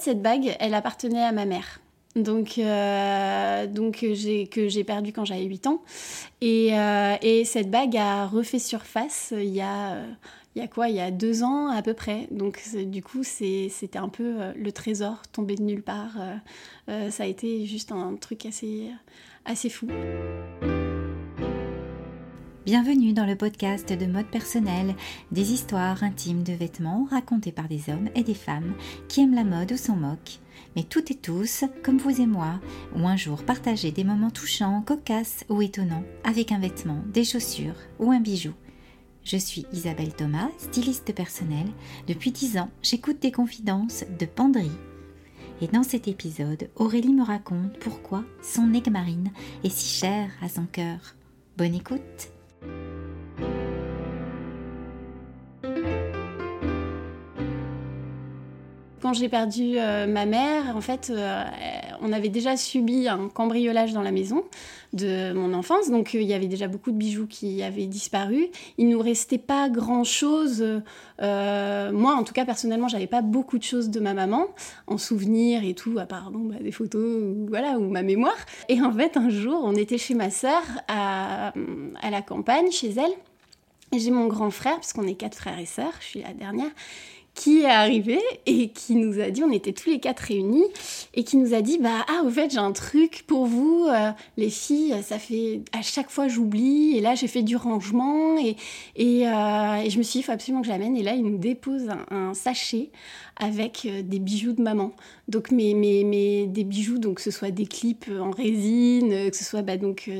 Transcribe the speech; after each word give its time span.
Cette 0.00 0.22
bague, 0.22 0.56
elle 0.60 0.72
appartenait 0.72 1.22
à 1.22 1.30
ma 1.30 1.44
mère. 1.44 1.78
Donc, 2.16 2.56
euh, 2.56 3.66
donc 3.66 4.04
j'ai, 4.12 4.46
que 4.46 4.66
j'ai 4.66 4.82
perdu 4.82 5.12
quand 5.12 5.26
j'avais 5.26 5.44
8 5.44 5.66
ans. 5.66 5.82
Et, 6.40 6.70
euh, 6.72 7.16
et, 7.20 7.44
cette 7.44 7.70
bague 7.70 7.98
a 7.98 8.26
refait 8.26 8.58
surface 8.58 9.34
il 9.36 9.54
y 9.54 9.60
a, 9.60 9.98
il 10.56 10.62
y 10.62 10.64
a 10.64 10.68
quoi 10.68 10.88
Il 10.88 10.96
y 10.96 11.00
a 11.00 11.10
deux 11.10 11.42
ans 11.42 11.68
à 11.68 11.82
peu 11.82 11.92
près. 11.92 12.28
Donc 12.30 12.62
du 12.74 13.02
coup, 13.02 13.22
c'était 13.24 13.98
un 13.98 14.08
peu 14.08 14.36
le 14.56 14.72
trésor 14.72 15.20
tombé 15.32 15.54
de 15.54 15.62
nulle 15.62 15.82
part. 15.82 16.16
ça 16.88 17.22
a 17.22 17.26
été 17.26 17.66
juste 17.66 17.92
un 17.92 18.16
truc 18.16 18.46
assez, 18.46 18.90
assez 19.44 19.68
fou. 19.68 19.86
Bienvenue 22.70 23.12
dans 23.12 23.26
le 23.26 23.34
podcast 23.34 23.92
de 23.92 24.06
mode 24.06 24.28
personnel, 24.28 24.94
des 25.32 25.50
histoires 25.50 26.04
intimes 26.04 26.44
de 26.44 26.52
vêtements 26.52 27.08
racontées 27.10 27.50
par 27.50 27.66
des 27.66 27.90
hommes 27.90 28.08
et 28.14 28.22
des 28.22 28.32
femmes 28.32 28.74
qui 29.08 29.22
aiment 29.22 29.34
la 29.34 29.42
mode 29.42 29.72
ou 29.72 29.76
s'en 29.76 29.96
moquent, 29.96 30.38
mais 30.76 30.84
toutes 30.84 31.10
et 31.10 31.16
tous, 31.16 31.64
comme 31.82 31.98
vous 31.98 32.20
et 32.20 32.26
moi, 32.26 32.60
ont 32.94 33.08
un 33.08 33.16
jour 33.16 33.42
partagé 33.42 33.90
des 33.90 34.04
moments 34.04 34.30
touchants, 34.30 34.82
cocasses 34.82 35.44
ou 35.48 35.60
étonnants 35.62 36.04
avec 36.22 36.52
un 36.52 36.60
vêtement, 36.60 37.02
des 37.12 37.24
chaussures 37.24 37.74
ou 37.98 38.12
un 38.12 38.20
bijou. 38.20 38.52
Je 39.24 39.36
suis 39.36 39.66
Isabelle 39.72 40.14
Thomas, 40.14 40.50
styliste 40.58 41.12
personnelle. 41.12 41.72
Depuis 42.06 42.30
10 42.30 42.58
ans, 42.58 42.70
j'écoute 42.82 43.20
des 43.20 43.32
confidences 43.32 44.04
de 44.16 44.26
penderie. 44.26 44.70
Et 45.60 45.66
dans 45.66 45.82
cet 45.82 46.06
épisode, 46.06 46.70
Aurélie 46.76 47.14
me 47.14 47.24
raconte 47.24 47.80
pourquoi 47.80 48.22
son 48.44 48.72
aigle 48.74 48.92
marine 48.92 49.32
est 49.64 49.70
si 49.70 49.98
cher 49.98 50.30
à 50.40 50.48
son 50.48 50.66
cœur. 50.66 51.16
Bonne 51.56 51.74
écoute 51.74 52.30
quand 59.10 59.14
j'ai 59.14 59.28
perdu 59.28 59.76
euh, 59.76 60.06
ma 60.06 60.24
mère, 60.24 60.76
en 60.76 60.80
fait, 60.80 61.10
euh, 61.10 61.44
on 62.00 62.12
avait 62.12 62.28
déjà 62.28 62.56
subi 62.56 63.08
un 63.08 63.28
cambriolage 63.28 63.92
dans 63.92 64.02
la 64.02 64.12
maison 64.12 64.44
de 64.92 65.32
mon 65.32 65.54
enfance, 65.54 65.90
donc 65.90 66.14
euh, 66.14 66.20
il 66.20 66.26
y 66.26 66.34
avait 66.34 66.48
déjà 66.48 66.66
beaucoup 66.66 66.90
de 66.90 66.96
bijoux 66.96 67.26
qui 67.26 67.62
avaient 67.62 67.86
disparu. 67.86 68.48
Il 68.78 68.88
nous 68.88 69.00
restait 69.00 69.38
pas 69.38 69.68
grand 69.68 70.04
chose. 70.04 70.64
moi, 71.20 72.14
en 72.14 72.24
tout 72.24 72.32
cas, 72.32 72.44
personnellement, 72.44 72.88
j'avais 72.88 73.06
pas 73.06 73.22
beaucoup 73.22 73.58
de 73.58 73.62
choses 73.62 73.90
de 73.90 74.00
ma 74.00 74.14
maman 74.14 74.46
en 74.86 74.98
souvenir 74.98 75.64
et 75.64 75.74
tout, 75.74 75.98
à 75.98 76.06
part 76.06 76.30
bah, 76.30 76.56
des 76.60 76.72
photos 76.72 77.22
ou 77.22 77.46
voilà 77.48 77.78
ou 77.78 77.88
ma 77.88 78.02
mémoire. 78.02 78.36
Et 78.68 78.80
en 78.82 78.92
fait, 78.92 79.16
un 79.16 79.28
jour, 79.28 79.60
on 79.64 79.74
était 79.74 79.98
chez 79.98 80.14
ma 80.14 80.30
sœur 80.30 80.62
à, 80.88 81.52
à 82.02 82.10
la 82.10 82.22
campagne, 82.22 82.70
chez 82.70 82.90
elle. 82.90 83.12
J'ai 83.92 84.12
mon 84.12 84.28
grand 84.28 84.50
frère, 84.50 84.76
parce 84.76 84.92
qu'on 84.92 85.06
est 85.06 85.14
quatre 85.14 85.36
frères 85.36 85.58
et 85.58 85.66
sœurs, 85.66 85.94
je 85.98 86.06
suis 86.06 86.22
la 86.22 86.32
dernière, 86.32 86.70
qui 87.40 87.62
est 87.62 87.70
arrivé 87.70 88.18
et 88.44 88.68
qui 88.68 88.96
nous 88.96 89.18
a 89.18 89.30
dit, 89.30 89.42
on 89.42 89.50
était 89.50 89.72
tous 89.72 89.88
les 89.88 89.98
quatre 89.98 90.20
réunis, 90.20 90.66
et 91.14 91.24
qui 91.24 91.38
nous 91.38 91.54
a 91.54 91.62
dit, 91.62 91.78
bah 91.78 92.04
ah 92.06 92.22
au 92.22 92.28
fait 92.28 92.50
j'ai 92.50 92.58
un 92.58 92.72
truc 92.72 93.24
pour 93.26 93.46
vous, 93.46 93.86
euh, 93.88 94.10
les 94.36 94.50
filles, 94.50 94.94
ça 95.02 95.18
fait 95.18 95.62
à 95.72 95.80
chaque 95.80 96.10
fois 96.10 96.28
j'oublie, 96.28 96.98
et 96.98 97.00
là 97.00 97.14
j'ai 97.14 97.28
fait 97.28 97.42
du 97.42 97.56
rangement, 97.56 98.36
et, 98.36 98.56
euh, 98.98 99.74
et, 99.82 99.88
je 99.88 99.96
me 99.96 100.02
suis 100.02 100.12
dit, 100.12 100.18
il 100.18 100.22
faut 100.22 100.32
absolument 100.32 100.60
que 100.60 100.66
je 100.66 100.72
l'amène, 100.72 100.98
et 100.98 101.02
là 101.02 101.14
il 101.14 101.22
nous 101.22 101.38
dépose 101.38 101.88
un, 102.10 102.34
sachet 102.34 102.90
avec 103.36 103.86
euh, 103.86 104.02
des 104.02 104.18
bijoux 104.18 104.52
de 104.52 104.60
maman. 104.60 104.92
Donc 105.28 105.50
mes, 105.50 105.72
mes, 105.72 106.04
mes, 106.04 106.46
des 106.46 106.64
bijoux, 106.64 106.98
donc 106.98 107.16
que 107.16 107.22
ce 107.22 107.30
soit 107.30 107.50
des 107.50 107.64
clips 107.64 108.10
en 108.20 108.32
résine, 108.32 109.30
que 109.30 109.36
ce 109.36 109.44
soit 109.44 109.62
bah, 109.62 109.78
donc 109.78 110.10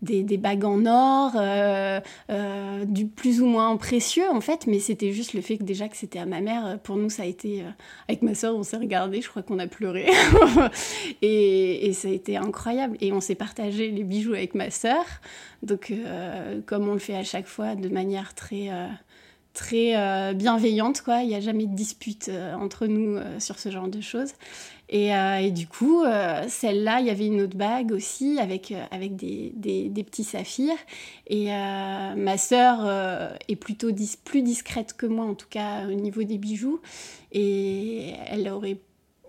des, 0.00 0.22
des, 0.22 0.36
bagues 0.38 0.64
en 0.64 0.86
or, 0.86 1.32
du 2.86 3.06
plus 3.08 3.42
ou 3.42 3.46
moins 3.46 3.76
précieux 3.76 4.30
en 4.30 4.40
fait, 4.40 4.66
mais 4.66 4.78
c'était 4.78 5.12
juste 5.12 5.34
le 5.34 5.42
fait 5.42 5.58
que 5.58 5.64
déjà 5.64 5.88
que 5.88 5.96
c'était 5.96 6.18
à 6.18 6.26
ma 6.26 6.40
mère 6.40 6.61
euh, 6.66 6.76
pour 6.76 6.96
nous, 6.96 7.10
ça 7.10 7.22
a 7.22 7.26
été. 7.26 7.62
Euh, 7.62 7.70
avec 8.08 8.22
ma 8.22 8.34
soeur, 8.34 8.54
on 8.54 8.62
s'est 8.62 8.76
regardé, 8.76 9.20
je 9.20 9.28
crois 9.28 9.42
qu'on 9.42 9.58
a 9.58 9.66
pleuré. 9.66 10.06
et, 11.22 11.92
ça 11.92 12.08
a 12.08 12.10
été 12.10 12.36
incroyable. 12.36 12.96
Et 13.00 13.12
on 13.12 13.20
s'est 13.20 13.34
partagé 13.34 13.90
les 13.90 14.04
bijoux 14.04 14.34
avec 14.34 14.54
ma 14.54 14.70
soeur. 14.70 15.04
Donc, 15.62 15.90
euh, 15.90 16.60
comme 16.66 16.88
on 16.88 16.94
le 16.94 16.98
fait 16.98 17.16
à 17.16 17.24
chaque 17.24 17.46
fois, 17.46 17.74
de 17.74 17.88
manière 17.88 18.34
très. 18.34 18.68
très 19.52 20.34
bienveillante 20.34 21.02
quoi 21.02 21.20
il 21.20 21.28
n'y 21.28 21.34
a 21.34 21.40
jamais 21.40 21.66
de 21.66 21.74
dispute 21.74 22.30
entre 22.58 22.86
nous 22.86 23.20
sur 23.38 23.58
ce 23.58 23.70
genre 23.70 23.88
de 23.88 24.00
choses 24.00 24.32
euh, 24.92 25.36
et, 25.36 25.50
du 25.50 25.66
coup, 25.66 26.02
euh, 26.02 26.44
celle-là, 26.48 27.00
il 27.00 27.06
y 27.06 27.10
avait 27.10 27.26
une 27.26 27.40
autre 27.40 27.56
bague 27.56 27.92
aussi 27.92 28.38
avec, 28.38 28.72
euh, 28.72 28.84
avec 28.90 29.16
des, 29.16 29.52
des, 29.56 30.04
petits 30.04 30.24
saphirs. 30.24 30.76
Et 31.28 31.46
ma 31.46 32.36
sœur 32.36 33.36
est 33.48 33.56
plutôt 33.56 33.90
plus 34.24 34.42
discrète 34.42 34.94
que 34.94 35.06
moi, 35.06 35.24
en 35.24 35.34
tout 35.34 35.46
cas 35.48 35.86
au 35.86 35.94
niveau 35.94 36.22
des 36.22 36.38
bijoux. 36.38 36.80
Et 37.32 38.12
elle 38.26 38.48
aurait 38.48 38.78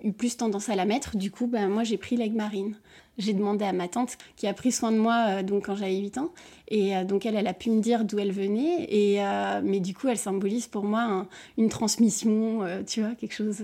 eu 0.03 0.11
plus 0.11 0.37
tendance 0.37 0.69
à 0.69 0.75
la 0.75 0.85
mettre. 0.85 1.17
Du 1.17 1.31
coup, 1.31 1.47
ben, 1.47 1.69
moi, 1.69 1.83
j'ai 1.83 1.97
pris 1.97 2.15
l'aigle 2.15 2.37
marine. 2.37 2.75
J'ai 3.17 3.33
demandé 3.33 3.63
à 3.63 3.73
ma 3.73 3.87
tante 3.87 4.17
qui 4.35 4.47
a 4.47 4.53
pris 4.53 4.71
soin 4.71 4.91
de 4.91 4.97
moi 4.97 5.43
donc 5.43 5.67
quand 5.67 5.75
j'avais 5.75 5.97
8 5.97 6.17
ans. 6.17 6.31
Et 6.67 6.93
donc, 7.03 7.27
elle, 7.27 7.35
elle 7.35 7.45
a 7.45 7.53
pu 7.53 7.69
me 7.69 7.79
dire 7.79 8.05
d'où 8.05 8.17
elle 8.17 8.31
venait. 8.31 8.87
Et, 8.89 9.19
mais 9.63 9.79
du 9.79 9.93
coup, 9.93 10.07
elle 10.07 10.17
symbolise 10.17 10.65
pour 10.65 10.83
moi 10.83 11.27
une 11.59 11.69
transmission, 11.69 12.61
tu 12.87 13.01
vois, 13.01 13.13
quelque 13.13 13.35
chose 13.35 13.63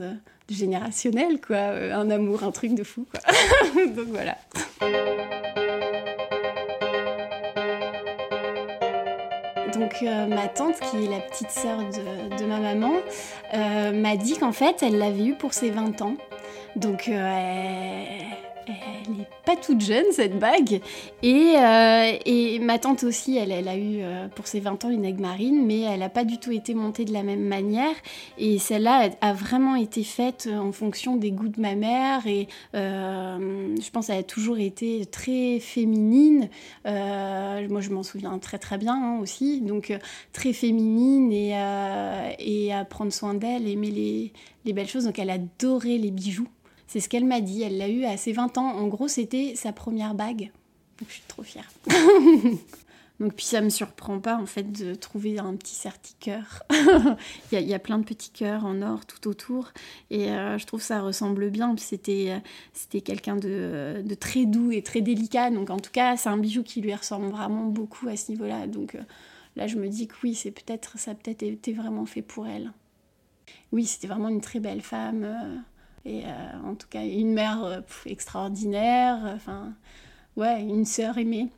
générationnel, 0.53 1.39
quoi. 1.41 1.57
Euh, 1.57 1.94
un 1.94 2.09
amour, 2.09 2.44
un 2.44 2.51
truc 2.51 2.73
de 2.73 2.83
fou, 2.83 3.06
quoi. 3.11 3.21
Donc 3.95 4.07
voilà. 4.07 4.38
Donc 9.73 10.03
euh, 10.03 10.27
ma 10.27 10.47
tante, 10.47 10.79
qui 10.79 11.06
est 11.06 11.09
la 11.09 11.19
petite 11.19 11.51
sœur 11.51 11.77
de, 11.79 12.45
ma 12.45 12.59
maman, 12.59 12.94
euh, 13.53 13.91
m'a 13.91 14.17
dit 14.17 14.38
qu'en 14.38 14.51
fait, 14.51 14.81
elle 14.81 14.97
l'avait 14.97 15.25
eu 15.25 15.35
pour 15.35 15.53
ses 15.53 15.69
20 15.69 16.01
ans. 16.01 16.16
Donc 16.79 17.07
elle 17.07 18.40
elle 18.69 19.13
n'est 19.16 19.28
pas 19.45 19.56
toute 19.56 19.81
jeune, 19.81 20.06
cette 20.12 20.38
bague. 20.38 20.81
Et, 21.23 21.56
euh, 21.57 22.59
ma 22.62 22.78
tante 22.79 23.03
aussi, 23.03 23.38
elle, 23.38 23.51
a 23.67 23.75
eu 23.75 24.01
euh, 24.01 24.28
pour 24.28 24.47
ses 24.47 24.59
20 24.59 24.85
ans 24.85 24.89
une 24.89 25.06
aigle 25.06 25.22
marine, 25.22 25.66
mais 25.66 25.81
elle 25.81 26.00
n'a 26.00 26.09
pas 26.09 26.23
du 26.23 26.38
tout 26.38 26.51
été 26.51 26.73
montée 26.73 27.06
de 27.06 27.13
la 27.13 27.23
même 27.23 27.44
manière. 27.44 27.95
Et 28.38 28.59
celle-là 28.59 29.09
a 29.22 29.34
vraiment 29.34 29.75
été 29.75 30.03
faite 30.03 30.50
en 30.51 30.72
fonction 30.72 31.16
des 31.16 31.31
goûts 31.31 31.50
de 31.50 31.59
ma 31.59 31.75
mère. 31.75 32.28
Et 32.28 32.47
euh, 32.75 33.75
je 33.81 33.89
pense 33.89 34.07
qu'elle 34.07 34.19
a 34.19 34.23
toujours 34.23 34.59
été 34.59 35.06
très 35.06 35.59
féminine. 35.59 36.50
moi, 36.85 37.81
je 37.81 37.89
m'en 37.89 38.03
souviens 38.03 38.38
très 38.39 38.59
très 38.59 38.78
bien 38.78 38.94
hein, 38.94 39.19
aussi. 39.19 39.62
Donc, 39.62 39.97
très 40.34 40.53
féminine 40.53 41.31
et, 41.31 41.56
et 42.39 42.73
à 42.73 42.85
prendre 42.85 43.12
soin 43.12 43.34
d'elle, 43.34 43.68
aimer 43.68 43.91
les, 43.91 44.34
les 44.66 44.73
belles 44.73 44.88
choses. 44.88 45.06
Donc, 45.06 45.18
elle 45.18 45.29
adorait 45.31 45.97
les 45.97 46.12
bijoux. 46.12 46.47
C'est 46.89 47.00
ce 47.00 47.07
qu'elle 47.07 47.25
m'a 47.25 47.39
dit. 47.39 47.61
Elle 47.61 47.77
l'a 47.77 47.88
eu 47.88 48.03
à 48.03 48.17
ses 48.17 48.33
20 48.33 48.57
ans. 48.57 48.66
En 48.66 48.88
gros, 48.88 49.07
c'était 49.07 49.53
sa 49.55 49.72
première 49.72 50.16
bague. 50.16 50.51
Je 51.07 51.13
suis 51.13 51.23
trop 51.27 51.44
fière. 51.44 51.72
Donc 53.19 53.33
puis 53.33 53.45
ça 53.45 53.59
me 53.59 53.69
surprend 53.69 54.19
pas 54.19 54.38
en 54.38 54.45
fait 54.45 54.72
de 54.72 54.95
trouver 54.95 55.39
un 55.39 55.53
petit 55.55 55.75
certi-cœur. 55.75 56.63
il, 57.51 57.59
y 57.59 57.73
a 57.73 57.79
plein 57.79 58.00
de 58.00 58.05
petits 58.05 58.31
cœurs 58.31 58.66
en 58.66 58.81
or 58.81 59.05
tout 59.05 59.27
autour 59.27 59.73
et 60.09 60.31
euh, 60.31 60.57
je 60.57 60.66
trouve 60.66 60.81
ça 60.81 61.01
ressemble 61.01 61.50
bien. 61.50 61.75
C'était 61.77 62.31
euh, 62.31 62.39
c'était 62.72 63.01
quelqu'un 63.01 63.35
de, 63.35 64.01
très 64.17 64.45
doux 64.45 64.71
et 64.71 64.81
très 64.81 65.01
délicat. 65.01 65.51
Donc 65.51 65.69
en 65.69 65.79
tout 65.79 65.91
cas 65.91 66.16
c'est 66.16 66.29
un 66.29 66.38
bijou 66.38 66.63
qui 66.63 66.79
lui 66.79 66.95
ressemble 66.95 67.27
vraiment 67.27 67.66
beaucoup 67.66 68.07
à 68.07 68.16
ce 68.16 68.31
niveau-là. 68.31 68.67
Donc 68.67 68.95
euh, 68.95 69.01
là 69.57 69.67
je 69.67 69.75
me 69.75 69.89
dis 69.89 70.07
que 70.07 70.16
oui 70.23 70.33
c'est 70.33 70.51
peut-être 70.51 70.97
ça 70.97 71.13
peut-être 71.13 71.44
été 71.44 71.73
vraiment 71.73 72.06
fait 72.06 72.21
pour 72.21 72.47
elle. 72.47 72.71
Oui 73.73 73.85
c'était 73.85 74.07
vraiment 74.07 74.29
une 74.29 74.41
très 74.41 74.61
belle 74.61 74.81
femme. 74.81 75.27
Euh, 76.09 76.69
en 76.69 76.75
tout 76.75 76.87
cas, 76.89 77.03
une 77.03 77.33
mère 77.33 77.63
euh, 77.63 77.81
extraordinaire, 78.05 79.19
enfin, 79.35 79.73
ouais, 80.35 80.61
une 80.61 80.85
sœur 80.85 81.17
aimée. 81.17 81.49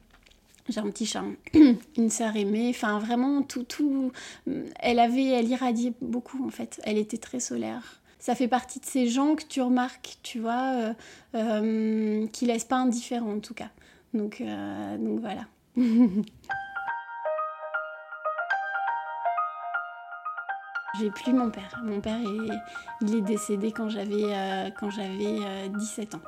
J'ai 0.69 0.79
un 0.79 0.89
petit 0.89 1.05
chat, 1.05 1.23
une 1.97 2.09
sœur 2.09 2.35
aimée, 2.35 2.69
enfin 2.69 2.99
vraiment 2.99 3.41
tout, 3.41 3.63
tout. 3.63 4.11
Elle 4.79 4.99
avait, 4.99 5.25
elle 5.25 5.49
irradiait 5.49 5.93
beaucoup 6.01 6.45
en 6.45 6.49
fait. 6.49 6.79
Elle 6.83 6.97
était 6.97 7.17
très 7.17 7.39
solaire. 7.39 8.01
Ça 8.19 8.35
fait 8.35 8.47
partie 8.47 8.79
de 8.79 8.85
ces 8.85 9.07
gens 9.07 9.35
que 9.35 9.43
tu 9.43 9.61
remarques, 9.61 10.17
tu 10.21 10.39
vois, 10.39 10.73
euh, 10.75 10.93
euh 11.35 12.27
qui 12.27 12.45
laissent 12.45 12.65
pas 12.65 12.77
indifférent 12.77 13.33
en 13.33 13.39
tout 13.39 13.55
cas. 13.55 13.69
Donc, 14.13 14.43
donc 14.99 15.19
voilà. 15.19 15.47
J'ai 20.99 21.09
plus 21.09 21.33
mon 21.33 21.49
père. 21.49 21.81
Mon 21.83 22.01
père, 22.01 22.17
est, 22.17 22.55
il 23.01 23.15
est 23.15 23.21
décédé 23.21 23.71
quand 23.71 23.89
j'avais 23.89 24.25
euh, 24.25 24.69
quand 24.77 24.89
j'avais 24.89 25.69
17 25.69 26.13
euh, 26.13 26.17
ans. 26.17 26.21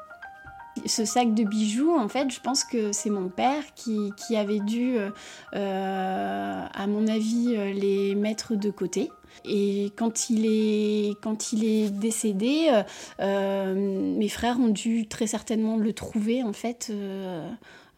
Ce 0.87 1.05
sac 1.05 1.35
de 1.35 1.43
bijoux, 1.43 1.95
en 1.95 2.07
fait, 2.07 2.31
je 2.31 2.39
pense 2.39 2.63
que 2.63 2.91
c'est 2.93 3.11
mon 3.11 3.29
père 3.29 3.63
qui, 3.75 4.11
qui 4.17 4.35
avait 4.35 4.59
dû, 4.59 4.95
euh, 4.97 6.65
à 6.73 6.87
mon 6.87 7.07
avis, 7.07 7.55
les 7.73 8.15
mettre 8.15 8.55
de 8.55 8.71
côté. 8.71 9.11
Et 9.45 9.91
quand 9.95 10.31
il 10.31 10.47
est, 10.47 11.21
quand 11.21 11.53
il 11.53 11.63
est 11.63 11.91
décédé, 11.91 12.71
mes 13.19 14.29
frères 14.29 14.59
ont 14.59 14.69
dû 14.69 15.07
très 15.07 15.27
certainement 15.27 15.77
le 15.77 15.93
trouver, 15.93 16.41
en 16.41 16.53
fait, 16.53 16.91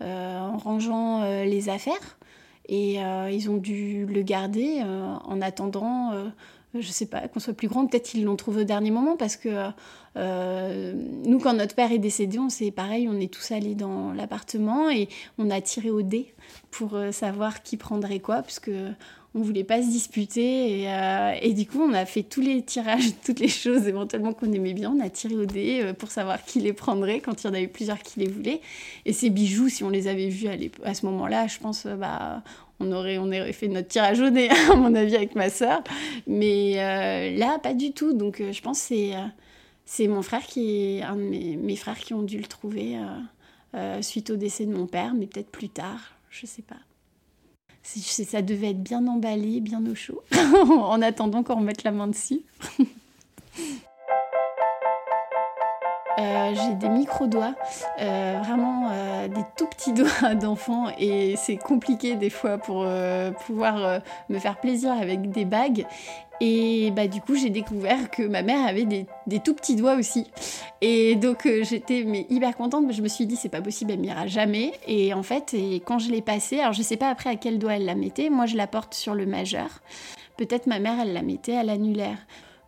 en 0.02 0.58
rangeant 0.58 1.44
les 1.46 1.70
affaires. 1.70 2.18
Et 2.68 2.96
ils 2.96 3.50
ont 3.50 3.58
dû 3.58 4.06
le 4.06 4.22
garder 4.24 4.82
en 4.82 5.42
attendant 5.42 6.12
je 6.82 6.92
sais 6.92 7.06
pas, 7.06 7.28
qu'on 7.28 7.40
soit 7.40 7.54
plus 7.54 7.68
grand. 7.68 7.86
Peut-être 7.88 8.06
qu'ils 8.06 8.24
l'ont 8.24 8.36
trouvé 8.36 8.62
au 8.62 8.66
dernier 8.66 8.92
moment 8.92 9.16
parce 9.16 9.36
que 9.36 9.70
euh, 10.18 10.94
nous, 11.26 11.40
quand 11.40 11.54
notre 11.54 11.76
père 11.76 11.92
est 11.92 12.00
décédé, 12.00 12.40
on 12.40 12.50
c'est 12.50 12.72
pareil, 12.72 13.08
on 13.10 13.20
est 13.20 13.32
tous 13.32 13.52
allés 13.52 13.76
dans 13.76 14.14
l'appartement 14.14 14.90
et 14.90 15.10
on 15.38 15.50
a 15.50 15.62
tiré 15.62 15.90
au 15.90 16.02
dé 16.02 16.34
pour 16.72 16.96
euh, 16.96 17.12
savoir 17.12 17.64
qui 17.64 17.78
prendrait 17.78 18.20
quoi, 18.20 18.38
parce 18.38 18.60
que 18.60 18.92
on 19.36 19.42
voulait 19.42 19.64
pas 19.64 19.82
se 19.82 19.88
disputer 19.88 20.82
et, 20.82 20.90
euh, 20.90 21.34
et, 21.42 21.54
du 21.54 21.68
coup 21.68 21.82
on 21.82 21.94
a 21.94 22.06
fait 22.06 22.24
tous 22.24 22.42
les 22.42 22.64
tirages, 22.64 23.12
toutes 23.26 23.40
les 23.40 23.50
choses 23.50 23.88
éventuellement 23.88 24.34
qu'on 24.34 24.52
aimait 24.52 24.74
bien, 24.74 24.92
on 24.98 25.04
a 25.04 25.10
tiré 25.10 25.36
au 25.36 25.46
dé 25.46 25.92
pour 26.00 26.10
savoir 26.10 26.44
qui 26.44 26.62
les 26.62 26.74
prendrait 26.74 27.20
quand 27.20 27.44
il 27.44 27.48
y 27.48 27.50
en 27.50 27.54
avait 27.54 27.68
plusieurs 27.68 28.00
qui 28.00 28.20
les 28.22 28.28
voulaient. 28.28 28.62
Et 29.06 29.14
ces 29.14 29.30
bijoux, 29.30 29.70
si 29.70 29.84
on 29.84 29.90
les 29.90 30.08
avait 30.08 30.30
vus 30.30 30.48
à, 30.84 30.94
ce 30.94 31.06
moment-là, 31.06 31.48
je 31.48 31.60
pense 31.60 31.86
bah 31.86 32.42
on 32.80 32.92
aurait, 32.92 33.18
on 33.18 33.28
aurait 33.28 33.54
fait 33.54 33.68
notre 33.68 33.88
tirage 33.88 34.20
au 34.20 34.30
nez, 34.30 34.50
à 34.72 34.76
mon 34.76 34.94
avis, 34.96 35.16
avec 35.16 35.36
ma 35.36 35.50
sœur. 35.50 35.81
Mais 36.28 36.74
euh, 36.78 37.38
là, 37.38 37.60
pas 37.60 37.74
du 37.74 37.92
tout. 37.92 38.14
Donc, 38.14 38.42
euh, 38.42 38.52
je 38.52 38.62
pense 38.62 38.81
que 38.81 38.88
c'est, 39.86 40.04
euh, 40.06 40.10
mon 40.10 40.22
frère 40.22 40.44
qui 40.44 40.98
est 40.98 41.02
un 41.02 41.16
de 41.16 41.22
mes, 41.22 41.76
frères 41.76 41.98
qui 41.98 42.14
ont 42.14 42.24
dû 42.24 42.38
le 42.38 42.48
trouver 42.48 42.98
suite 44.02 44.30
au 44.30 44.38
décès 44.38 44.66
de 44.66 44.74
mon 44.74 44.88
père, 44.88 45.14
mais 45.14 45.28
peut-être 45.28 45.52
plus 45.52 45.68
tard, 45.68 46.16
je 46.30 46.46
sais 46.46 46.62
pas. 46.62 46.78
Ça 47.86 48.42
devait 48.42 48.72
être 48.72 48.82
bien 48.82 49.06
emballé, 49.08 49.62
bien 49.62 49.86
au 49.86 49.94
chaud, 49.94 50.24
en 50.34 51.02
attendant 51.02 51.44
qu'on 51.44 51.58
remette 51.58 51.84
la 51.84 51.92
main 51.92 52.08
dessus. 52.08 52.42
Euh, 56.18 56.54
j'ai 56.56 56.76
des 56.76 56.90
micro-doigts, 56.90 57.56
euh, 58.00 58.40
vraiment 58.44 58.90
euh, 58.92 59.28
des 59.28 59.44
tout 59.58 59.68
petits 59.68 59.92
doigts 59.94 60.36
d'enfant 60.36 60.88
et 60.98 61.36
c'est 61.36 61.58
compliqué 61.58 62.16
des 62.16 62.30
fois 62.30 62.58
pour 62.58 62.86
pouvoir 63.46 64.02
me 64.30 64.40
faire 64.40 64.58
plaisir 64.60 64.92
avec 64.92 65.30
des 65.32 65.46
bagues. 65.46 65.86
Et 66.42 66.92
bah, 66.92 67.08
du 67.08 67.22
coup, 67.22 67.36
j'ai 67.36 67.50
découvert 67.50 68.12
que 68.12 68.22
ma 68.22 68.42
mère 68.42 68.68
avait 68.68 68.84
des, 68.84 69.40
tout 69.40 69.54
petits 69.54 69.78
doigts 69.78 69.96
aussi. 69.96 70.30
Et 70.82 71.16
donc, 71.16 71.48
j'étais 71.62 72.04
mais, 72.06 72.26
hyper 72.30 72.58
contente. 72.58 72.92
Je 72.92 73.02
me 73.02 73.08
suis 73.08 73.26
dit, 73.26 73.38
c'est 73.38 73.48
pas 73.48 73.62
possible, 73.62 73.92
elle 73.92 74.00
m'ira 74.00 74.28
jamais. 74.28 74.74
Et 74.86 75.14
en 75.14 75.24
fait, 75.24 75.56
quand 75.86 75.98
je 75.98 76.12
l'ai 76.12 76.22
passée, 76.22 76.60
alors 76.60 76.74
je 76.74 76.82
sais 76.82 76.98
pas 76.98 77.10
après 77.10 77.30
à 77.30 77.36
quel 77.36 77.58
doigt 77.58 77.76
elle 77.76 77.86
la 77.86 77.96
mettait. 77.96 78.30
Moi, 78.30 78.48
je 78.48 78.58
la 78.58 78.68
porte 78.68 78.94
sur 78.94 79.16
le 79.16 79.26
majeur. 79.26 79.82
Peut-être 80.36 80.68
ma 80.68 80.80
mère, 80.80 81.00
elle 81.02 81.14
la 81.14 81.22
mettait 81.22 81.56
à 81.56 81.64
l'annulaire. 81.64 82.18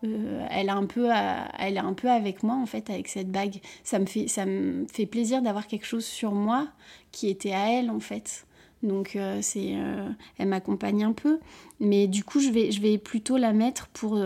Euh, 0.03 0.45
elle, 0.51 0.69
a 0.69 0.75
un 0.75 0.85
peu 0.85 1.09
elle 1.57 1.77
est 1.77 1.79
un 1.79 1.93
peu 1.93 2.09
avec 2.09 2.43
moi 2.43 2.55
en 2.55 2.65
fait 2.65 2.89
avec 2.89 3.07
cette 3.07 3.31
bague. 3.31 3.59
Ça 3.83 3.99
me 3.99 4.05
fait, 4.05 4.27
ça 4.27 4.45
me 4.45 4.85
fait 4.87 5.05
plaisir 5.05 5.41
d'avoir 5.41 5.67
quelque 5.67 5.85
chose 5.85 6.05
sur 6.05 6.33
moi 6.33 6.67
qui 7.11 7.29
était 7.29 7.53
à 7.53 7.71
elle 7.71 7.89
en 7.89 7.99
fait. 7.99 8.45
Donc 8.83 9.15
euh, 9.15 9.39
c'est, 9.41 9.71
euh, 9.73 10.07
elle 10.37 10.49
m'accompagne 10.49 11.03
un 11.03 11.13
peu. 11.13 11.39
Mais 11.79 12.07
du 12.07 12.23
coup 12.23 12.39
je 12.39 12.49
vais, 12.49 12.71
je 12.71 12.81
vais 12.81 12.97
plutôt 12.97 13.37
la 13.37 13.53
mettre 13.53 13.87
pour, 13.87 14.19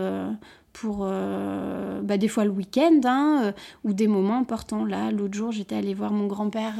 pour 0.72 0.98
bah, 0.98 2.16
des 2.18 2.28
fois 2.28 2.44
le 2.44 2.50
week-end 2.50 3.00
hein, 3.04 3.54
ou 3.84 3.92
des 3.94 4.08
moments 4.08 4.38
importants. 4.38 4.84
Là 4.84 5.10
l'autre 5.10 5.34
jour 5.34 5.52
j'étais 5.52 5.76
allée 5.76 5.94
voir 5.94 6.12
mon 6.12 6.26
grand-père 6.26 6.74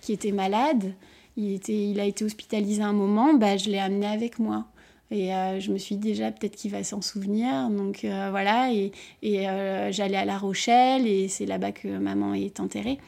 qui 0.00 0.12
était 0.12 0.32
malade. 0.32 0.94
Il, 1.36 1.54
était, 1.54 1.88
il 1.88 1.98
a 1.98 2.04
été 2.04 2.26
hospitalisé 2.26 2.82
un 2.82 2.92
moment, 2.92 3.32
bah, 3.32 3.56
je 3.56 3.70
l'ai 3.70 3.78
amené 3.78 4.06
avec 4.06 4.38
moi. 4.38 4.66
Et 5.12 5.34
euh, 5.34 5.60
je 5.60 5.70
me 5.70 5.76
suis 5.76 5.96
dit 5.96 6.08
déjà 6.08 6.32
peut-être 6.32 6.56
qu'il 6.56 6.70
va 6.70 6.82
s'en 6.82 7.02
souvenir. 7.02 7.68
Donc 7.68 8.04
euh, 8.04 8.28
voilà, 8.30 8.72
et, 8.72 8.92
euh, 9.24 9.92
j'allais 9.92 10.16
à 10.16 10.24
La 10.24 10.38
Rochelle 10.38 11.06
et 11.06 11.28
c'est 11.28 11.44
là-bas 11.44 11.72
que 11.72 11.98
maman 11.98 12.32
est 12.32 12.60
enterrée. 12.60 12.98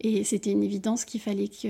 Et 0.00 0.24
c'était 0.24 0.50
une 0.50 0.62
évidence 0.62 1.04
qu'il 1.04 1.20
fallait 1.20 1.48
que 1.48 1.68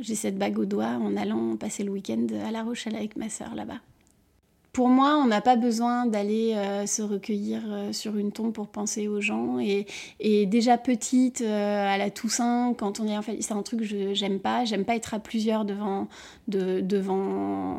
j'ai 0.00 0.14
cette 0.14 0.36
bague 0.36 0.58
au 0.58 0.64
doigt 0.64 0.98
en 1.00 1.16
allant 1.16 1.56
passer 1.56 1.84
le 1.84 1.92
week-end 1.92 2.26
à 2.44 2.50
La 2.50 2.64
Rochelle 2.64 2.96
avec 2.96 3.16
ma 3.16 3.28
sœur 3.28 3.54
là-bas. 3.54 3.80
Pour 4.72 4.88
moi, 4.88 5.20
on 5.22 5.26
n'a 5.26 5.42
pas 5.42 5.56
besoin 5.56 6.06
d'aller 6.06 6.54
euh, 6.54 6.86
se 6.86 7.02
recueillir 7.02 7.60
euh, 7.66 7.92
sur 7.92 8.16
une 8.16 8.32
tombe 8.32 8.54
pour 8.54 8.68
penser 8.68 9.06
aux 9.06 9.20
gens. 9.20 9.58
Et, 9.58 9.84
déjà 10.46 10.78
petite, 10.78 11.42
euh, 11.42 11.94
à 11.94 11.98
la 11.98 12.10
Toussaint, 12.10 12.72
quand 12.78 12.98
on 12.98 13.06
est 13.06 13.18
en 13.18 13.20
fait, 13.20 13.36
c'est 13.42 13.52
un 13.52 13.62
truc 13.62 13.80
que 13.80 14.14
j'aime 14.14 14.40
pas. 14.40 14.64
J'aime 14.64 14.86
pas 14.86 14.96
être 14.96 15.12
à 15.12 15.18
plusieurs 15.18 15.66
devant, 15.66 16.08
devant 16.48 17.76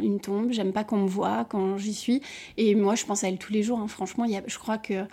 une 0.00 0.18
tombe. 0.18 0.50
J'aime 0.50 0.72
pas 0.72 0.82
qu'on 0.82 0.96
me 0.96 1.06
voit 1.06 1.44
quand 1.44 1.76
j'y 1.76 1.92
suis. 1.92 2.22
Et 2.56 2.74
moi, 2.74 2.94
je 2.94 3.04
pense 3.04 3.22
à 3.22 3.28
elle 3.28 3.36
tous 3.36 3.52
les 3.52 3.62
jours. 3.62 3.78
Hein. 3.80 3.88
Franchement, 3.88 4.24
je 4.46 4.58
crois 4.58 4.78
que 4.78 5.04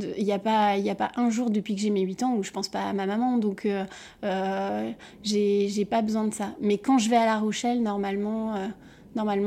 il 0.00 0.24
n'y 0.24 0.32
a, 0.32 0.40
pas, 0.40 0.74
un 1.14 1.30
jour 1.30 1.50
depuis 1.50 1.76
que 1.76 1.80
j'ai 1.80 1.90
mes 1.90 2.02
8 2.02 2.24
ans 2.24 2.34
où 2.34 2.42
je 2.42 2.50
pense 2.50 2.68
pas 2.68 2.82
à 2.82 2.92
ma 2.92 3.06
maman. 3.06 3.38
Donc, 3.38 3.68
j'ai 5.22 5.84
pas 5.88 6.02
besoin 6.02 6.24
de 6.24 6.34
ça. 6.34 6.56
Mais 6.60 6.78
quand 6.78 6.98
je 6.98 7.08
vais 7.08 7.16
à 7.16 7.24
La 7.24 7.38
Rochelle, 7.38 7.84
normalement 7.84 8.56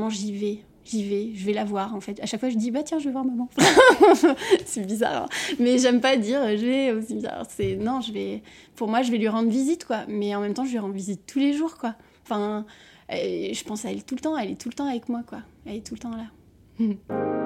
j'y 0.08 0.32
vais 0.32 0.64
j'y 0.90 1.08
vais, 1.08 1.30
je 1.34 1.44
vais 1.46 1.52
la 1.52 1.64
voir 1.64 1.94
en 1.94 2.00
fait. 2.00 2.20
À 2.20 2.26
chaque 2.26 2.40
fois, 2.40 2.50
je 2.50 2.56
dis 2.56 2.70
bah 2.70 2.82
tiens, 2.82 2.98
je 2.98 3.04
vais 3.04 3.12
voir 3.12 3.24
maman. 3.24 3.48
c'est 4.66 4.86
bizarre, 4.86 5.24
hein. 5.24 5.54
mais 5.58 5.78
j'aime 5.78 6.00
pas 6.00 6.16
dire 6.16 6.40
je 6.56 6.66
vais 6.66 6.92
aussi 6.92 7.14
bizarre. 7.14 7.46
C'est 7.48 7.76
non, 7.76 8.00
je 8.00 8.12
vais. 8.12 8.42
Pour 8.74 8.88
moi, 8.88 9.02
je 9.02 9.10
vais 9.10 9.18
lui 9.18 9.28
rendre 9.28 9.50
visite 9.50 9.84
quoi, 9.84 10.04
mais 10.08 10.34
en 10.34 10.40
même 10.40 10.54
temps, 10.54 10.64
je 10.64 10.72
lui 10.72 10.78
rends 10.78 10.88
visite 10.88 11.26
tous 11.26 11.38
les 11.38 11.52
jours 11.52 11.76
quoi. 11.78 11.94
Enfin, 12.24 12.66
je 13.10 13.64
pense 13.64 13.84
à 13.84 13.90
elle 13.90 14.04
tout 14.04 14.14
le 14.14 14.20
temps. 14.20 14.36
Elle 14.36 14.50
est 14.50 14.60
tout 14.60 14.68
le 14.68 14.74
temps 14.74 14.86
avec 14.86 15.08
moi 15.08 15.22
quoi. 15.26 15.40
Elle 15.66 15.76
est 15.76 15.86
tout 15.86 15.94
le 15.94 16.00
temps 16.00 16.10
là. 16.10 16.26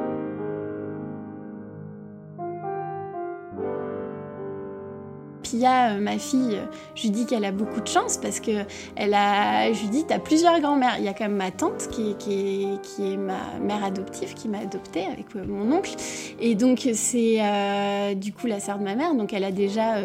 Pia, 5.44 5.90
euh, 5.90 6.00
ma 6.00 6.18
fille, 6.18 6.56
euh, 6.56 6.64
je 6.94 7.02
lui 7.02 7.10
dis 7.10 7.26
qu'elle 7.26 7.44
a 7.44 7.52
beaucoup 7.52 7.80
de 7.80 7.86
chance 7.86 8.16
parce 8.16 8.40
que 8.40 8.64
elle 8.96 9.12
a, 9.12 9.72
je 9.72 9.80
lui 9.82 9.88
dis, 9.88 10.06
tu 10.06 10.12
as 10.12 10.18
plusieurs 10.18 10.58
grand-mères. 10.60 10.96
Il 10.98 11.04
y 11.04 11.08
a 11.08 11.12
quand 11.12 11.24
même 11.24 11.36
ma 11.36 11.50
tante 11.50 11.88
qui, 11.90 12.66
est 12.98 13.16
ma 13.16 13.58
mère 13.60 13.84
adoptive, 13.84 14.32
qui 14.34 14.48
m'a 14.48 14.60
adoptée 14.60 15.04
avec 15.04 15.26
euh, 15.36 15.44
mon 15.46 15.70
oncle. 15.70 15.92
Et 16.40 16.54
donc, 16.54 16.88
c'est 16.94 18.14
du 18.16 18.32
coup 18.32 18.46
la 18.46 18.58
sœur 18.58 18.78
de 18.78 18.84
ma 18.84 18.94
mère. 18.94 19.14
Donc, 19.14 19.32
elle 19.32 19.44
a 19.44 19.52
déjà 19.52 19.96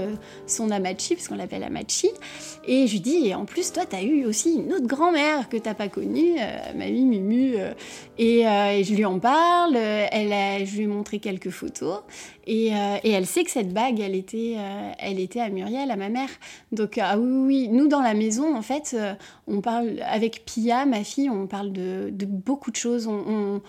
son 0.46 0.72
Amachi, 0.72 1.16
parce 1.16 1.28
qu'on 1.28 1.36
l'appelle 1.36 1.64
Amachi. 1.64 2.10
Et 2.68 2.88
je 2.88 2.94
lui 2.94 3.00
dis, 3.00 3.28
et 3.28 3.36
en 3.36 3.46
plus, 3.46 3.72
toi, 3.72 3.86
tu 3.86 3.96
as 3.96 4.04
eu 4.04 4.26
aussi 4.26 4.56
une 4.56 4.74
autre 4.74 4.88
grand-mère 4.88 5.48
que 5.50 5.58
tu 5.58 5.74
pas 5.74 5.88
connue, 5.88 6.36
ma 6.76 6.86
vie 6.90 7.06
Mumu. 7.06 7.56
Et, 8.18 8.44
je 8.44 8.94
lui 8.94 9.06
en 9.06 9.20
parle. 9.20 9.76
Elle 9.76 10.66
je 10.66 10.76
lui 10.76 10.84
ai 10.84 10.88
montré 10.88 11.20
quelques 11.20 11.50
photos. 11.50 12.02
Et, 12.46 12.68
et 13.04 13.12
elle 13.12 13.26
sait 13.26 13.44
que 13.44 13.52
cette 13.52 13.74
bague, 13.74 14.00
elle 14.00 14.16
était, 14.16 14.56
elle 15.00 15.20
était 15.20 15.29
à 15.38 15.50
Muriel, 15.50 15.92
à 15.92 15.96
ma 15.96 16.10
mère. 16.10 16.30
Donc, 16.72 16.98
ah 16.98 17.20
oui, 17.20 17.46
oui, 17.46 17.70
nous 17.70 17.88
dans 17.88 18.02
la 18.02 18.14
maison, 18.14 18.56
en 18.56 18.62
fait, 18.62 18.92
euh, 18.94 19.14
on 19.48 19.62
parle 19.62 20.02
avec 20.06 20.46
Pia, 20.46 20.86
ma 20.86 21.04
fille, 21.04 21.30
on 21.30 21.48
parle 21.48 21.72
de, 21.72 22.12
beaucoup 22.26 22.72
de 22.72 22.76
choses. 22.76 23.08
On, 23.08 23.62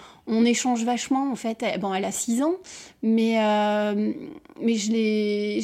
échange 0.45 0.85
vachement, 0.85 1.31
en 1.31 1.37
fait. 1.37 1.65
Bon, 1.81 1.93
elle 1.93 2.05
a 2.05 2.12
6 2.12 2.43
ans, 2.43 2.55
mais, 3.03 3.43
euh, 3.43 4.12
mais 4.61 4.75
je 4.75 4.91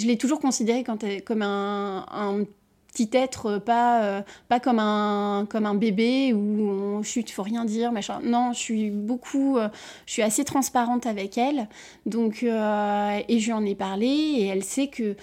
l'ai 0.07 0.19
toujours 0.19 0.41
considérée 0.41 0.85
comme 0.85 1.43
un 1.43 2.45
petit 2.97 3.17
être, 3.17 3.47
euh, 3.47 3.59
pas, 3.59 4.03
euh, 4.03 4.23
pas 4.49 4.61
comme, 4.61 4.79
un, 4.79 5.47
comme 5.49 5.67
un 5.67 5.75
bébé 5.75 6.33
où 6.33 6.39
on 6.39 7.03
chute, 7.03 7.31
faut 7.31 7.43
rien 7.43 7.65
dire, 7.65 7.93
machin. 7.93 8.21
Non, 8.23 8.53
je 8.53 8.59
suis 8.59 8.91
beaucoup, 8.91 9.59
euh, 9.59 9.69
je 10.07 10.13
suis 10.13 10.23
assez 10.23 10.45
transparente 10.45 11.07
avec 11.07 11.37
elle. 11.37 11.69
Donc, 12.07 12.43
et 12.43 13.39
je 13.39 13.47
lui 13.47 13.53
en 13.53 13.65
ai 13.65 13.75
parlé 13.75 14.07
et 14.07 14.47
elle 14.47 14.65
sait 14.65 14.89
que 14.89 15.17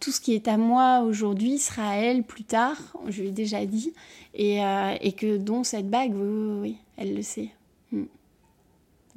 tout 0.00 0.10
ce 0.10 0.20
qui 0.20 0.34
est 0.34 0.48
à 0.48 0.56
moi 0.56 1.00
aujourd'hui 1.00 1.58
sera 1.58 1.90
à 1.90 1.96
elle 1.96 2.22
plus 2.22 2.44
tard, 2.44 2.76
je 3.08 3.22
lui 3.22 3.28
ai 3.28 3.32
déjà 3.32 3.64
dit, 3.64 3.92
et, 4.34 4.60
et 5.00 5.12
que 5.12 5.36
dont 5.38 5.64
cette 5.64 5.88
bague, 5.88 6.12
oui, 6.14 6.60
oui, 6.60 6.76
elle 6.96 7.14
le 7.14 7.22
sait. 7.22 7.50
Hmm. 7.92 8.04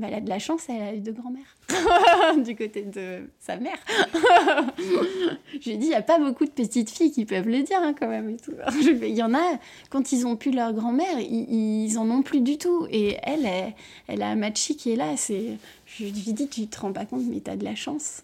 Elle 0.01 0.13
a 0.13 0.21
de 0.21 0.29
la 0.29 0.37
chance, 0.37 0.65
elle 0.69 0.81
a 0.81 0.93
eu 0.93 0.99
deux 0.99 1.11
grand-mères 1.11 1.57
du 2.43 2.55
côté 2.55 2.83
de 2.83 3.29
sa 3.39 3.57
mère. 3.57 3.77
je 4.77 5.69
lui 5.69 5.71
ai 5.71 5.77
dit, 5.77 5.87
il 5.87 5.89
n'y 5.89 5.95
a 5.95 6.03
pas 6.03 6.19
beaucoup 6.19 6.45
de 6.45 6.51
petites 6.51 6.91
filles 6.91 7.11
qui 7.11 7.25
peuvent 7.25 7.47
le 7.47 7.63
dire 7.63 7.79
hein, 7.81 7.95
quand 7.99 8.07
même. 8.07 8.37
Il 9.01 9.15
y 9.15 9.23
en 9.23 9.33
a, 9.33 9.59
quand 9.89 10.11
ils 10.11 10.27
ont 10.27 10.35
pu 10.35 10.51
leur 10.51 10.73
grand-mère, 10.73 11.19
ils, 11.19 11.85
ils 11.85 11.97
en 11.97 12.09
ont 12.11 12.21
plus 12.21 12.41
du 12.41 12.57
tout. 12.57 12.87
Et 12.91 13.17
elle, 13.23 13.73
elle, 14.07 14.21
a 14.21 14.27
un 14.27 14.35
Machi 14.35 14.75
qui 14.75 14.91
est 14.91 14.95
là. 14.95 15.15
Je 15.17 16.03
lui 16.03 16.29
ai 16.29 16.33
dit, 16.33 16.47
tu 16.47 16.67
te 16.67 16.79
rends 16.79 16.93
pas 16.93 17.05
compte, 17.05 17.23
mais 17.27 17.39
tu 17.39 17.49
as 17.49 17.55
de 17.55 17.63
la 17.63 17.75
chance. 17.75 18.23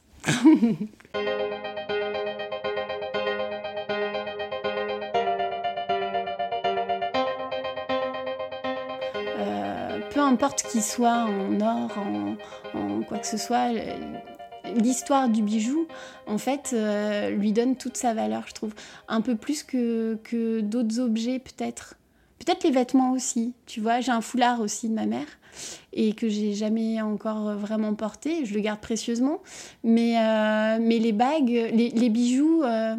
Importe 10.18 10.64
qu'il 10.64 10.82
soit 10.82 11.26
en 11.26 11.60
or, 11.62 11.98
en, 12.74 13.02
quoi 13.04 13.20
que 13.20 13.28
ce 13.28 13.38
soit, 13.38 13.70
l'histoire 14.76 15.30
du 15.30 15.42
bijou, 15.42 15.88
en 16.28 16.38
fait, 16.38 16.72
euh, 16.74 17.30
lui 17.32 17.52
donne 17.52 17.76
toute 17.76 17.98
sa 17.98 18.14
valeur, 18.14 18.44
je 18.48 18.54
trouve. 18.54 18.74
Un 19.08 19.22
peu 19.22 19.36
plus 19.36 19.64
que, 19.64 20.18
que 20.24 20.62
d'autres 20.62 21.00
objets, 21.00 21.40
peut-être. 21.40 21.96
Peut-être 22.40 22.64
les 22.64 22.72
vêtements 22.72 23.12
aussi. 23.12 23.54
Tu 23.66 23.80
vois, 23.80 24.02
j'ai 24.02 24.12
un 24.12 24.22
foulard 24.22 24.60
aussi 24.60 24.90
de 24.90 24.94
ma 24.94 25.06
mère 25.06 25.28
et 25.94 26.14
que 26.14 26.28
j'ai 26.28 26.54
jamais 26.54 27.02
encore 27.02 27.54
vraiment 27.56 27.94
porté. 27.94 28.46
Je 28.46 28.54
le 28.54 28.60
garde 28.60 28.80
précieusement. 28.80 29.40
Mais, 29.84 30.18
euh, 30.18 30.78
mais 30.82 31.00
les 31.00 31.14
bagues, 31.14 31.72
les, 31.74 32.10
bijoux, 32.10 32.64
euh, 32.64 32.96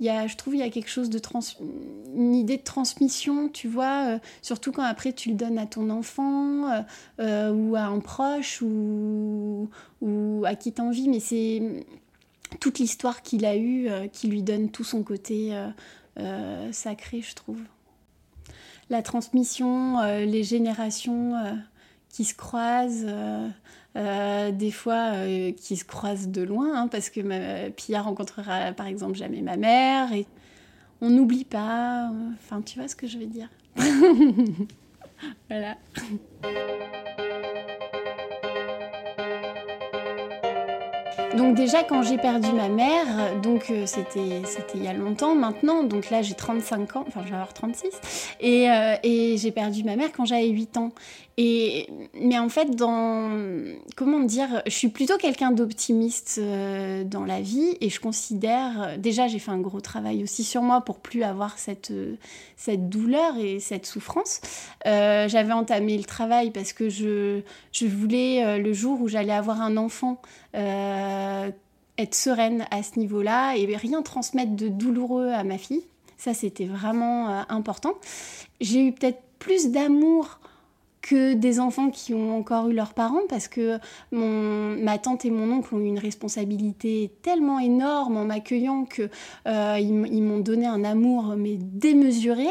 y 0.00 0.08
a, 0.08 0.26
je 0.26 0.36
trouve 0.36 0.54
il 0.54 0.60
y 0.60 0.62
a 0.62 0.68
quelque 0.70 0.90
chose 0.90 1.08
de 1.10 1.18
trans 1.18 1.40
une 2.14 2.34
idée 2.34 2.56
de 2.56 2.62
transmission, 2.62 3.48
tu 3.48 3.68
vois, 3.68 4.06
euh, 4.06 4.18
surtout 4.42 4.72
quand 4.72 4.82
après 4.82 5.12
tu 5.12 5.30
le 5.30 5.34
donnes 5.34 5.58
à 5.58 5.66
ton 5.66 5.90
enfant 5.90 6.70
euh, 6.70 6.82
euh, 7.20 7.52
ou 7.52 7.76
à 7.76 7.82
un 7.82 8.00
proche 8.00 8.62
ou, 8.62 9.68
ou 10.00 10.44
à 10.46 10.54
qui 10.54 10.72
t'envie, 10.72 11.08
mais 11.08 11.20
c'est 11.20 11.62
toute 12.60 12.78
l'histoire 12.78 13.22
qu'il 13.22 13.44
a 13.44 13.56
eue 13.56 13.88
qui 14.12 14.28
lui 14.28 14.42
donne 14.42 14.70
tout 14.70 14.84
son 14.84 15.02
côté 15.02 15.52
sacré, 16.70 17.20
je 17.20 17.34
trouve. 17.34 17.60
La 18.88 19.02
transmission, 19.02 20.00
les 20.00 20.44
générations 20.44 21.34
qui 22.16 22.24
se 22.24 22.34
croisent. 22.34 23.06
Euh, 23.96 24.50
des 24.50 24.72
fois 24.72 25.12
euh, 25.14 25.52
qui 25.52 25.74
se 25.76 25.84
croisent 25.84 26.28
de 26.28 26.42
loin, 26.42 26.82
hein, 26.82 26.88
parce 26.88 27.08
que 27.08 27.20
ma, 27.20 27.70
Pia 27.70 28.02
rencontrera 28.02 28.72
par 28.72 28.86
exemple 28.86 29.14
jamais 29.14 29.40
ma 29.40 29.56
mère, 29.56 30.12
et 30.12 30.26
on 31.00 31.08
n'oublie 31.08 31.46
pas, 31.46 32.10
euh, 32.10 32.30
enfin 32.34 32.60
tu 32.60 32.78
vois 32.78 32.88
ce 32.88 32.96
que 32.96 33.06
je 33.06 33.16
veux 33.16 33.26
dire. 33.26 33.48
voilà. 35.48 35.76
Donc 41.36 41.54
déjà 41.54 41.82
quand 41.82 42.02
j'ai 42.02 42.16
perdu 42.16 42.50
ma 42.52 42.68
mère, 42.70 43.40
donc 43.42 43.70
euh, 43.70 43.84
c'était 43.84 44.42
c'était 44.46 44.78
il 44.78 44.84
y 44.84 44.88
a 44.88 44.94
longtemps 44.94 45.34
maintenant, 45.34 45.82
donc 45.82 46.08
là 46.08 46.22
j'ai 46.22 46.34
35 46.34 46.96
ans, 46.96 47.04
enfin 47.06 47.20
je 47.24 47.28
vais 47.28 47.34
avoir 47.34 47.52
36, 47.52 47.90
et, 48.40 48.70
euh, 48.70 48.94
et 49.02 49.36
j'ai 49.36 49.50
perdu 49.50 49.84
ma 49.84 49.96
mère 49.96 50.12
quand 50.12 50.24
j'avais 50.24 50.48
8 50.48 50.78
ans. 50.78 50.92
Et 51.38 51.90
mais 52.18 52.38
en 52.38 52.48
fait 52.48 52.74
dans 52.74 53.30
comment 53.96 54.20
dire, 54.20 54.62
je 54.64 54.72
suis 54.72 54.88
plutôt 54.88 55.18
quelqu'un 55.18 55.50
d'optimiste 55.50 56.40
euh, 56.42 57.04
dans 57.04 57.26
la 57.26 57.42
vie 57.42 57.76
et 57.82 57.90
je 57.90 58.00
considère 58.00 58.96
déjà 58.96 59.28
j'ai 59.28 59.38
fait 59.38 59.50
un 59.50 59.60
gros 59.60 59.82
travail 59.82 60.22
aussi 60.22 60.42
sur 60.42 60.62
moi 60.62 60.80
pour 60.80 60.98
plus 60.98 61.22
avoir 61.22 61.58
cette 61.58 61.92
cette 62.56 62.88
douleur 62.88 63.36
et 63.36 63.60
cette 63.60 63.84
souffrance. 63.84 64.40
j'avais 64.86 65.52
entamé 65.52 65.98
le 65.98 66.04
travail 66.04 66.50
parce 66.50 66.72
que 66.72 66.88
je 66.88 67.42
je 67.70 67.86
voulais 67.86 68.58
le 68.58 68.72
jour 68.72 69.02
où 69.02 69.08
j'allais 69.08 69.34
avoir 69.34 69.60
un 69.60 69.76
enfant 69.76 70.22
euh, 71.26 71.50
être 71.98 72.14
sereine 72.14 72.66
à 72.70 72.82
ce 72.82 72.98
niveau-là 72.98 73.56
et 73.56 73.76
rien 73.76 74.02
transmettre 74.02 74.52
de 74.52 74.68
douloureux 74.68 75.30
à 75.30 75.44
ma 75.44 75.58
fille. 75.58 75.82
Ça, 76.16 76.34
c'était 76.34 76.66
vraiment 76.66 77.28
euh, 77.28 77.42
important. 77.48 77.94
J'ai 78.60 78.86
eu 78.86 78.92
peut-être 78.92 79.20
plus 79.38 79.70
d'amour 79.70 80.40
que 81.08 81.34
des 81.34 81.60
enfants 81.60 81.90
qui 81.90 82.14
ont 82.14 82.36
encore 82.36 82.68
eu 82.68 82.72
leurs 82.72 82.92
parents 82.92 83.22
parce 83.28 83.46
que 83.46 83.78
mon, 84.10 84.76
ma 84.82 84.98
tante 84.98 85.24
et 85.24 85.30
mon 85.30 85.52
oncle 85.52 85.74
ont 85.74 85.78
eu 85.78 85.86
une 85.86 86.00
responsabilité 86.00 87.12
tellement 87.22 87.60
énorme 87.60 88.16
en 88.16 88.24
m'accueillant 88.24 88.84
que 88.84 89.08
euh, 89.46 90.20
m'ont 90.20 90.40
donné 90.40 90.66
un 90.66 90.82
amour 90.82 91.34
mais 91.36 91.58
démesuré. 91.58 92.48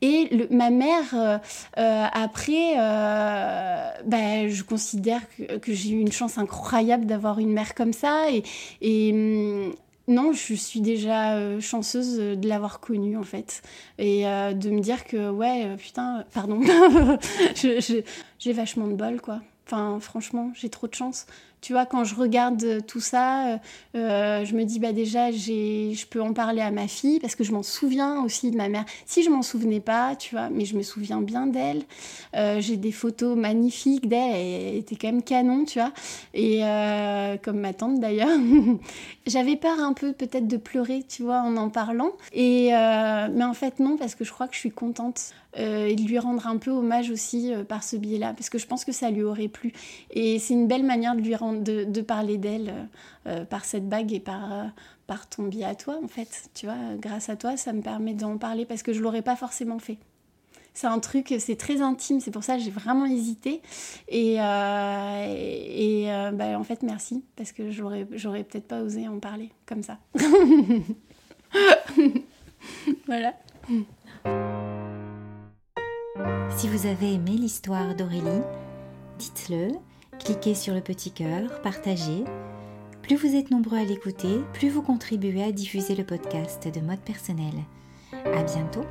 Et 0.00 0.48
ma 0.50 0.70
mère 0.70 1.14
euh, 1.14 1.38
euh, 1.76 2.06
après 2.12 2.76
ben, 4.06 4.48
je 4.48 4.62
considère 4.62 5.20
que, 5.62 5.72
j'ai 5.72 5.90
eu 5.90 6.00
une 6.00 6.12
chance 6.12 6.38
incroyable 6.38 7.04
d'avoir 7.04 7.38
une 7.38 7.52
mère 7.52 7.74
comme 7.74 7.92
ça. 7.92 8.30
Et, 8.30 8.42
et 8.80 9.12
hum, 9.12 9.72
non, 10.08 10.32
je 10.32 10.54
suis 10.54 10.80
déjà 10.80 11.36
euh, 11.36 11.60
chanceuse 11.60 12.16
de 12.16 12.48
l'avoir 12.48 12.80
connu 12.80 13.16
en 13.18 13.22
fait. 13.22 13.62
Et 13.98 14.26
euh, 14.26 14.54
de 14.54 14.70
me 14.70 14.80
dire 14.80 15.04
que, 15.04 15.30
ouais, 15.30 15.66
euh, 15.66 15.76
putain, 15.76 16.24
pardon, 16.32 16.60
j'ai 18.38 18.52
vachement 18.52 18.86
de 18.88 18.94
bol 18.94 19.20
quoi. 19.20 19.42
Enfin, 19.66 20.00
franchement, 20.00 20.50
j'ai 20.54 20.70
trop 20.70 20.88
de 20.88 20.94
chance. 20.94 21.26
Tu 21.60 21.72
vois, 21.72 21.86
quand 21.86 22.04
je 22.04 22.14
regarde 22.14 22.86
tout 22.86 23.00
ça, 23.00 23.48
euh, 23.48 23.56
euh, 23.96 24.44
je 24.44 24.54
me 24.54 24.64
dis, 24.64 24.78
bah 24.78 24.92
déjà, 24.92 25.32
je 25.32 26.06
peux 26.06 26.22
en 26.22 26.32
parler 26.32 26.60
à 26.60 26.70
ma 26.70 26.86
fille 26.86 27.18
parce 27.18 27.34
que 27.34 27.42
je 27.42 27.52
m'en 27.52 27.64
souviens 27.64 28.22
aussi 28.22 28.50
de 28.50 28.56
ma 28.56 28.68
mère. 28.68 28.84
Si 29.06 29.24
je 29.24 29.30
m'en 29.30 29.42
souvenais 29.42 29.80
pas, 29.80 30.14
tu 30.14 30.36
vois, 30.36 30.50
mais 30.50 30.64
je 30.64 30.76
me 30.76 30.82
souviens 30.82 31.20
bien 31.20 31.46
d'elle. 31.46 31.82
Euh, 32.36 32.60
j'ai 32.60 32.76
des 32.76 32.92
photos 32.92 33.36
magnifiques 33.36 34.08
d'elle, 34.08 34.34
elle 34.34 34.76
était 34.76 34.94
quand 34.94 35.08
même 35.08 35.22
canon, 35.22 35.64
tu 35.64 35.80
vois. 35.80 35.92
Et 36.32 36.60
comme 37.42 37.58
ma 37.58 37.72
tante 37.72 37.98
d'ailleurs. 38.00 38.38
J'avais 39.26 39.56
peur 39.56 39.78
un 39.80 39.92
peu 39.92 40.12
peut-être 40.12 40.46
de 40.46 40.56
pleurer, 40.56 41.04
tu 41.08 41.22
vois, 41.22 41.40
en 41.40 41.56
en 41.56 41.70
parlant. 41.70 42.12
Et, 42.32 42.70
mais 42.70 43.44
en 43.44 43.54
fait, 43.54 43.80
non, 43.80 43.96
parce 43.96 44.14
que 44.14 44.24
je 44.24 44.32
crois 44.32 44.46
que 44.46 44.54
je 44.54 44.60
suis 44.60 44.70
contente. 44.70 45.32
et 45.56 45.96
de 45.96 46.02
lui 46.02 46.18
rendre 46.18 46.46
un 46.46 46.56
peu 46.56 46.70
hommage 46.70 47.10
aussi 47.10 47.52
par 47.68 47.82
ce 47.82 47.96
biais-là, 47.96 48.32
parce 48.34 48.48
que 48.48 48.58
je 48.58 48.66
pense 48.66 48.84
que 48.84 48.92
ça 48.92 49.10
lui 49.10 49.22
aurait 49.24 49.48
plu. 49.48 49.72
Et 50.10 50.38
c'est 50.38 50.54
une 50.54 50.68
belle 50.68 50.84
manière 50.84 51.16
de 51.16 51.20
lui 51.20 51.34
rendre 51.34 51.47
de, 51.52 52.00
parler 52.00 52.38
d'elle 52.38 52.68
euh, 52.68 52.84
euh, 53.26 53.44
par 53.44 53.64
cette 53.64 53.88
bague 53.88 54.12
et 54.12 54.20
par, 54.20 54.52
euh, 54.52 54.66
par 55.06 55.28
ton 55.28 55.44
biais 55.44 55.64
à 55.64 55.74
toi, 55.74 55.98
en 56.02 56.08
fait. 56.08 56.50
Tu 56.54 56.66
vois, 56.66 56.76
grâce 56.98 57.28
à 57.28 57.36
toi, 57.36 57.56
ça 57.56 57.72
me 57.72 57.82
permet 57.82 58.14
d'en 58.14 58.38
parler 58.38 58.64
parce 58.64 58.82
que 58.82 58.92
je 58.92 59.00
l'aurais 59.00 59.22
pas 59.22 59.36
forcément 59.36 59.78
fait. 59.78 59.98
C'est 60.74 60.86
un 60.86 61.00
truc, 61.00 61.34
c'est 61.40 61.56
très 61.56 61.80
intime, 61.80 62.20
c'est 62.20 62.30
pour 62.30 62.44
ça 62.44 62.56
que 62.56 62.62
j'ai 62.62 62.70
vraiment 62.70 63.04
hésité. 63.04 63.62
Et, 64.06 64.34
et, 64.34 66.06
bah, 66.34 66.56
en 66.56 66.62
fait, 66.62 66.84
merci, 66.84 67.24
parce 67.34 67.50
que 67.50 67.72
j'aurais, 67.72 68.06
j'aurais 68.12 68.44
peut-être 68.44 68.68
pas 68.68 68.82
osé 68.82 69.08
en 69.08 69.18
parler 69.18 69.50
comme 69.66 69.82
ça. 69.82 69.98
voilà. 73.06 73.34
Si 76.56 76.68
vous 76.68 76.86
avez 76.86 77.14
aimé 77.14 77.32
l'histoire 77.32 77.96
d'Aurélie, 77.96 78.42
dites-le 79.18 79.72
cliquez 80.28 80.54
sur 80.54 80.74
le 80.74 80.82
petit 80.82 81.10
cœur, 81.10 81.62
partagez. 81.62 82.22
Plus 83.00 83.16
vous 83.16 83.34
êtes 83.34 83.50
nombreux 83.50 83.78
à 83.78 83.84
l'écouter, 83.84 84.40
plus 84.52 84.68
vous 84.68 84.82
contribuez 84.82 85.42
à 85.42 85.52
diffuser 85.52 85.94
le 85.94 86.04
podcast 86.04 86.68
de 86.68 86.80
mode 86.80 87.00
personnel. 87.00 87.54
À 88.12 88.42
bientôt! 88.42 88.84